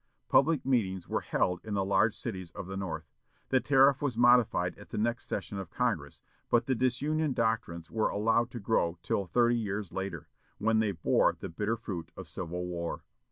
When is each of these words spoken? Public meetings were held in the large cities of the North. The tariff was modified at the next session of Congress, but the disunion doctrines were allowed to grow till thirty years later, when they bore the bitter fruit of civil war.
Public 0.29 0.65
meetings 0.65 1.07
were 1.07 1.21
held 1.21 1.61
in 1.63 1.75
the 1.75 1.85
large 1.85 2.15
cities 2.15 2.49
of 2.55 2.65
the 2.65 2.75
North. 2.75 3.05
The 3.49 3.59
tariff 3.59 4.01
was 4.01 4.17
modified 4.17 4.75
at 4.79 4.89
the 4.89 4.97
next 4.97 5.27
session 5.27 5.59
of 5.59 5.69
Congress, 5.69 6.23
but 6.49 6.65
the 6.65 6.73
disunion 6.73 7.33
doctrines 7.33 7.91
were 7.91 8.09
allowed 8.09 8.49
to 8.49 8.59
grow 8.59 8.97
till 9.03 9.27
thirty 9.27 9.59
years 9.59 9.91
later, 9.91 10.27
when 10.57 10.79
they 10.79 10.91
bore 10.91 11.31
the 11.39 11.49
bitter 11.49 11.77
fruit 11.77 12.11
of 12.17 12.27
civil 12.27 12.65
war. 12.65 13.03